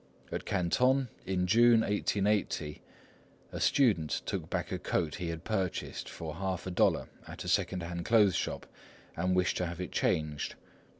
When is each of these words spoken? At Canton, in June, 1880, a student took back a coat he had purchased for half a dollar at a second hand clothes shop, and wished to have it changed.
At 0.31 0.45
Canton, 0.45 1.09
in 1.27 1.45
June, 1.45 1.81
1880, 1.81 2.81
a 3.51 3.59
student 3.59 4.09
took 4.25 4.49
back 4.49 4.71
a 4.71 4.79
coat 4.79 5.13
he 5.17 5.29
had 5.29 5.43
purchased 5.43 6.09
for 6.09 6.37
half 6.37 6.65
a 6.65 6.71
dollar 6.71 7.07
at 7.27 7.43
a 7.43 7.47
second 7.47 7.83
hand 7.83 8.03
clothes 8.03 8.33
shop, 8.35 8.65
and 9.15 9.35
wished 9.35 9.57
to 9.57 9.67
have 9.67 9.79
it 9.79 9.91
changed. 9.91 10.55